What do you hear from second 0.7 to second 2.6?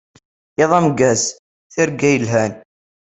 ameggaz, tirga yelhan!